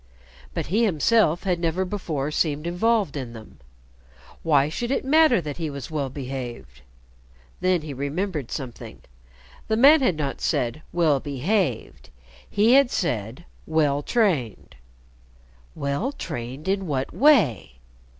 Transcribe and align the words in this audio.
But 0.55 0.65
he 0.73 0.83
himself 0.83 1.43
had 1.43 1.59
never 1.59 1.85
before 1.85 2.31
seemed 2.31 2.65
involved 2.65 3.15
in 3.15 3.33
them. 3.33 3.59
Why 4.41 4.67
should 4.67 4.89
it 4.89 5.05
matter 5.05 5.39
that 5.41 5.57
he 5.57 5.69
was 5.69 5.91
well 5.91 6.09
behaved? 6.09 6.81
Then 7.59 7.83
he 7.83 7.93
remembered 7.93 8.49
something. 8.49 9.03
The 9.67 9.77
man 9.77 10.01
had 10.01 10.15
not 10.17 10.41
said 10.41 10.81
"well 10.91 11.19
behaved," 11.19 12.09
he 12.49 12.73
had 12.73 12.89
said 12.89 13.45
"well 13.67 14.01
trained." 14.01 14.75
Well 15.75 16.11
trained 16.11 16.67
in 16.67 16.87
what 16.87 17.13
way? 17.13 17.77